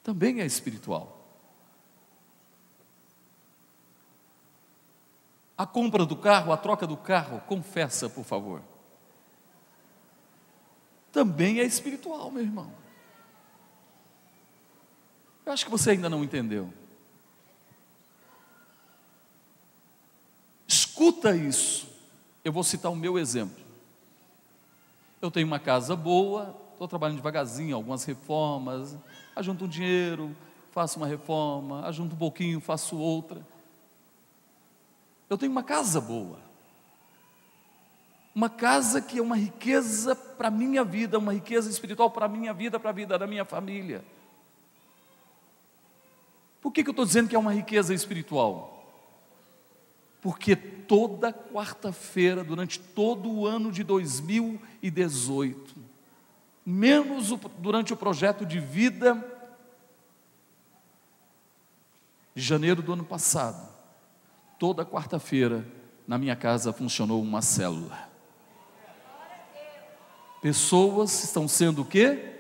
[0.03, 1.21] Também é espiritual.
[5.57, 8.61] A compra do carro, a troca do carro, confessa, por favor.
[11.11, 12.71] Também é espiritual, meu irmão.
[15.45, 16.73] Eu acho que você ainda não entendeu.
[20.67, 21.87] Escuta isso.
[22.43, 23.63] Eu vou citar o meu exemplo.
[25.21, 28.95] Eu tenho uma casa boa, estou trabalhando devagarzinho, algumas reformas,
[29.35, 30.35] ajunto um dinheiro,
[30.71, 33.41] faço uma reforma, ajunto um pouquinho, faço outra.
[35.29, 36.39] Eu tenho uma casa boa.
[38.35, 42.29] Uma casa que é uma riqueza para a minha vida, uma riqueza espiritual para a
[42.29, 44.03] minha vida, para a vida da minha família.
[46.61, 48.71] Por que, que eu estou dizendo que é uma riqueza espiritual?
[50.21, 55.92] Porque toda quarta-feira, durante todo o ano de 2018,
[56.65, 59.31] menos durante o projeto de vida
[62.35, 63.69] de janeiro do ano passado,
[64.57, 65.65] toda quarta-feira,
[66.07, 68.09] na minha casa funcionou uma célula.
[70.41, 72.31] Pessoas estão sendo o quê?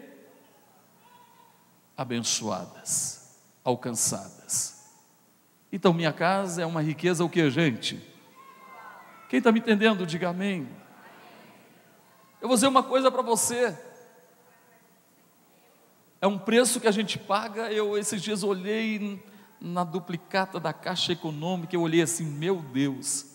[1.95, 4.91] Abençoadas, alcançadas.
[5.71, 8.01] Então, minha casa é uma riqueza o que, gente?
[9.29, 10.67] Quem está me entendendo, diga amém.
[12.41, 13.75] Eu vou dizer uma coisa para você.
[16.23, 17.69] É um preço que a gente paga.
[17.69, 19.21] Eu esses dias olhei
[19.59, 23.25] na duplicata da Caixa Econômica, eu olhei assim, meu Deus,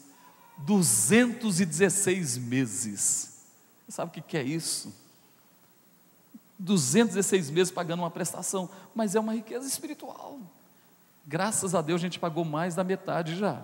[0.57, 3.45] 216 meses.
[3.91, 4.91] Sabe o que é isso?
[6.59, 10.41] 216 meses pagando uma prestação, mas é uma riqueza espiritual.
[11.27, 13.63] Graças a Deus a gente pagou mais da metade já.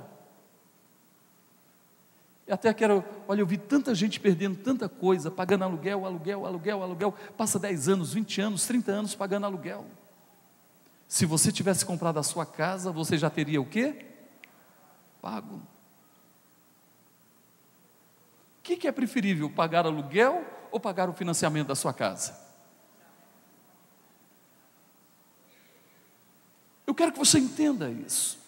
[2.46, 6.82] E até quero, olha, eu vi tanta gente perdendo tanta coisa, pagando aluguel, aluguel, aluguel,
[6.82, 9.86] aluguel, passa 10 anos, 20 anos, 30 anos pagando aluguel.
[11.08, 14.04] Se você tivesse comprado a sua casa, você já teria o quê?
[15.22, 15.56] Pago.
[18.58, 22.44] O que, que é preferível, pagar aluguel ou pagar o financiamento da sua casa?
[26.86, 28.43] Eu quero que você entenda isso.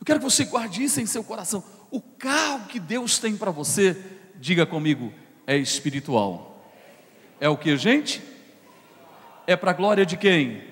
[0.00, 1.62] Eu quero que você guarde isso em seu coração.
[1.90, 3.96] O carro que Deus tem para você,
[4.36, 5.12] diga comigo,
[5.46, 6.64] é espiritual.
[7.38, 8.22] É o que, gente?
[9.50, 10.62] é para a glória de quem?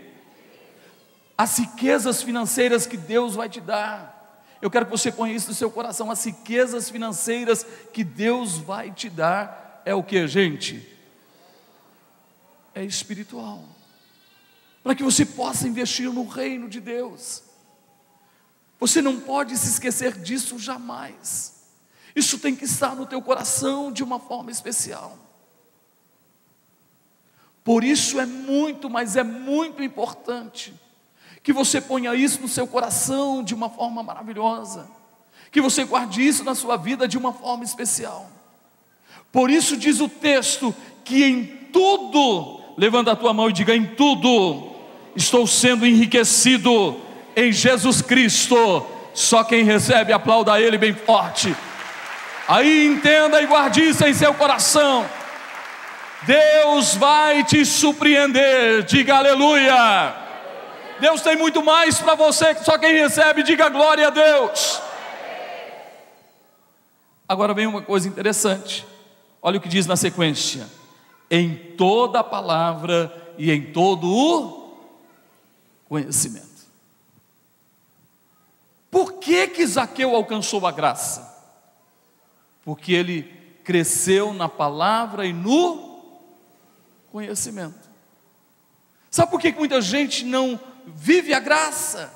[1.37, 4.47] As riquezas financeiras que Deus vai te dar.
[4.63, 6.11] Eu quero que você ponha isso no seu coração.
[6.11, 10.87] As riquezas financeiras que Deus vai te dar é o que, gente?
[12.75, 13.65] É espiritual.
[14.83, 17.43] Para que você possa investir no reino de Deus.
[18.79, 21.55] Você não pode se esquecer disso jamais.
[22.15, 25.19] Isso tem que estar no teu coração de uma forma especial.
[27.65, 30.73] Por isso é muito, mas é muito importante
[31.43, 34.89] que você ponha isso no seu coração de uma forma maravilhosa,
[35.51, 38.31] que você guarde isso na sua vida de uma forma especial.
[39.31, 40.75] Por isso diz o texto
[41.05, 44.71] que em tudo, levanta a tua mão e diga: em tudo,
[45.15, 46.97] estou sendo enriquecido
[47.39, 48.85] em Jesus Cristo.
[49.15, 51.55] Só quem recebe, aplauda Ele bem forte.
[52.49, 55.09] Aí entenda e guarde isso em seu coração.
[56.23, 60.17] Deus vai te surpreender, diga aleluia.
[60.99, 64.83] Deus tem muito mais para você, só quem recebe, diga glória a Deus.
[67.29, 68.85] Agora vem uma coisa interessante,
[69.41, 70.67] olha o que diz na sequência:
[71.31, 74.89] em toda palavra e em todo o
[75.89, 76.48] conhecimento.
[78.91, 81.37] Por que que Zaqueu alcançou a graça?
[82.65, 83.23] Porque ele
[83.65, 86.03] cresceu na palavra e no
[87.13, 87.89] conhecimento.
[89.11, 92.13] Sabe por que muita gente não vive a graça,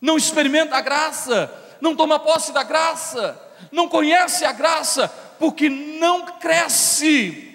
[0.00, 3.38] não experimenta a graça, não toma posse da graça,
[3.70, 5.08] não conhece a graça?
[5.38, 7.48] Porque não cresce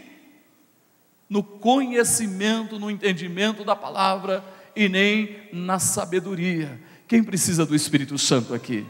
[1.30, 4.44] no conhecimento, no entendimento da palavra
[4.76, 6.80] e nem na sabedoria.
[7.14, 8.84] Quem precisa do Espírito Santo aqui?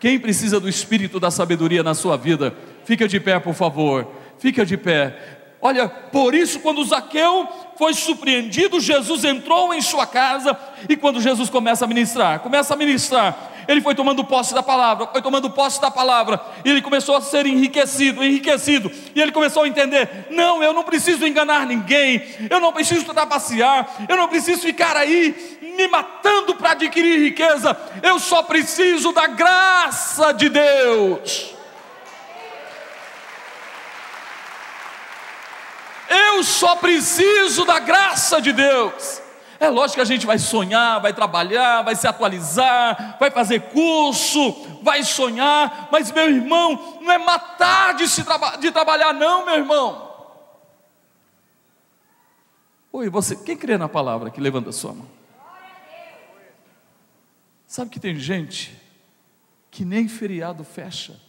[0.00, 2.56] Quem precisa do Espírito da sabedoria na sua vida?
[2.86, 4.10] Fica de pé, por favor.
[4.38, 5.14] Fica de pé.
[5.60, 7.46] Olha, por isso, quando Zaqueu
[7.76, 10.58] foi surpreendido, Jesus entrou em sua casa
[10.88, 15.08] e quando Jesus começa a ministrar, começa a ministrar, ele foi tomando posse da palavra,
[15.08, 19.64] foi tomando posse da palavra, e ele começou a ser enriquecido, enriquecido, e ele começou
[19.64, 24.62] a entender: não, eu não preciso enganar ninguém, eu não preciso trapacear, eu não preciso
[24.62, 31.54] ficar aí me matando para adquirir riqueza, eu só preciso da graça de Deus.
[36.08, 39.22] Eu só preciso da graça de Deus.
[39.58, 44.52] É lógico que a gente vai sonhar, vai trabalhar, vai se atualizar, vai fazer curso,
[44.82, 49.54] vai sonhar, mas meu irmão, não é matar de, se traba de trabalhar, não, meu
[49.54, 50.06] irmão.
[52.92, 55.15] Oi, você, quem crê na palavra que levanta a sua mão?
[57.66, 58.80] Sabe que tem gente
[59.70, 61.20] que nem feriado fecha,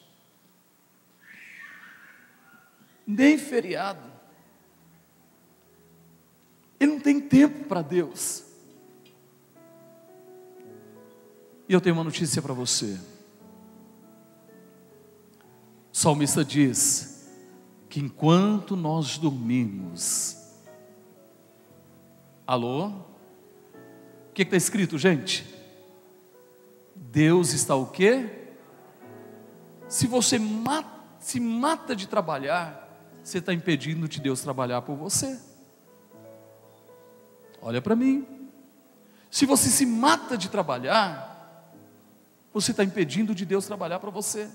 [3.06, 4.08] nem feriado.
[6.80, 8.46] Ele não tem tempo para Deus.
[11.68, 12.98] E eu tenho uma notícia para você.
[15.92, 17.28] O salmista diz
[17.90, 20.38] que enquanto nós dormimos,
[22.46, 22.90] alô?
[22.90, 25.58] O que está escrito, gente?
[27.00, 28.30] Deus está o quê?
[29.88, 30.90] Se você mata,
[31.20, 32.88] se mata de trabalhar,
[33.24, 35.40] você está impedindo de Deus trabalhar por você.
[37.62, 38.26] Olha para mim.
[39.30, 41.72] Se você se mata de trabalhar,
[42.54, 44.50] você está impedindo de Deus trabalhar para você.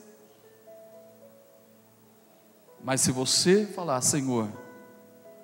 [2.83, 4.49] Mas se você falar, Senhor,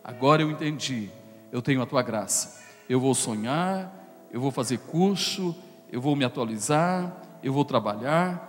[0.03, 1.11] agora eu entendi,
[1.53, 3.93] eu tenho a tua graça, eu vou sonhar,
[4.33, 5.55] eu vou fazer curso,
[5.91, 8.45] eu vou me atualizar, eu vou trabalhar,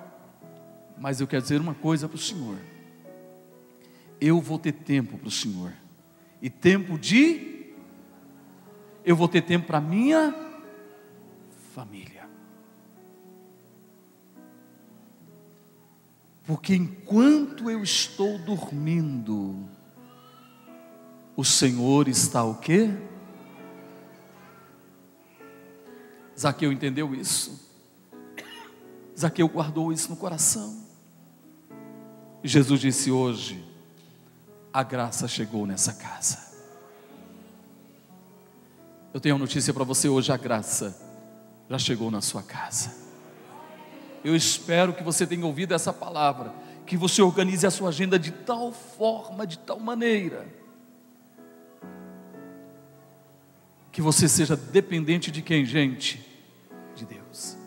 [0.98, 2.58] mas eu quero dizer uma coisa para o Senhor:
[4.20, 5.74] eu vou ter tempo para o Senhor,
[6.42, 7.74] e tempo de
[9.06, 10.36] eu vou ter tempo para minha
[11.74, 12.28] família.
[16.46, 19.56] Porque enquanto eu estou dormindo,
[21.36, 22.90] o Senhor está o quê?
[26.40, 27.60] Zaqueu entendeu isso.
[29.18, 30.82] Zaqueu guardou isso no coração.
[32.42, 33.62] E Jesus disse hoje:
[34.72, 36.48] a graça chegou nessa casa.
[39.14, 40.98] Eu tenho uma notícia para você hoje: a graça
[41.70, 42.96] já chegou na sua casa.
[44.24, 46.54] Eu espero que você tenha ouvido essa palavra,
[46.86, 50.48] que você organize a sua agenda de tal forma, de tal maneira,
[53.92, 56.29] que você seja dependente de quem, gente?
[57.00, 57.58] De Deus.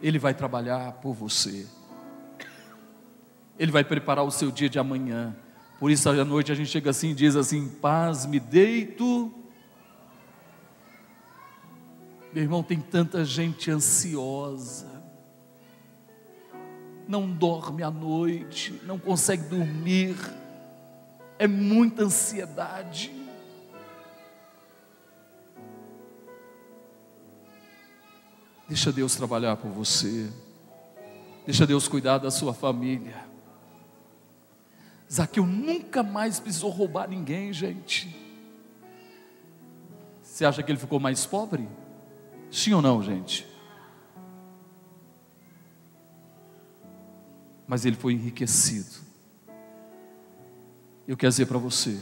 [0.00, 1.66] Ele vai trabalhar por você.
[3.58, 5.36] Ele vai preparar o seu dia de amanhã.
[5.78, 9.34] Por isso, à noite a gente chega assim e diz assim: paz, me deito
[12.32, 15.02] meu irmão, tem tanta gente ansiosa,
[17.08, 20.14] não dorme à noite, não consegue dormir,
[21.38, 23.10] é muita ansiedade.
[28.68, 30.30] Deixa Deus trabalhar por você,
[31.46, 33.26] deixa Deus cuidar da sua família.
[35.10, 38.14] Zaqueu nunca mais precisou roubar ninguém, gente.
[40.22, 41.66] Você acha que ele ficou mais pobre?
[42.52, 43.46] Sim ou não, gente?
[47.66, 48.96] Mas ele foi enriquecido.
[51.06, 51.98] Eu quero dizer para você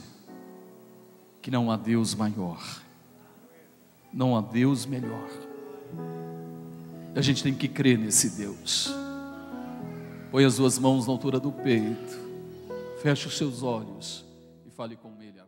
[1.41, 2.61] que não há Deus maior,
[4.13, 5.31] não há Deus melhor.
[7.17, 8.95] A gente tem que crer nesse Deus.
[10.31, 12.21] Põe as duas mãos na altura do peito,
[13.03, 14.23] feche os seus olhos
[14.67, 15.46] e fale com Ele.